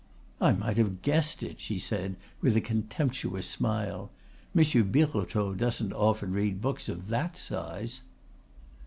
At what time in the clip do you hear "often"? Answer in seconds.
5.93-6.31